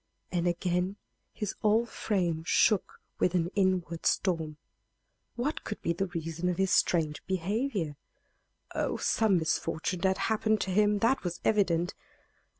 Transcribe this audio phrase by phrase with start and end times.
[0.31, 0.95] and again
[1.31, 4.57] his whole frame shook with an inward storm.
[5.35, 7.95] What could be the reason of his strange behavior?
[8.73, 11.93] Oh, some misfortune had happened to him that was evident!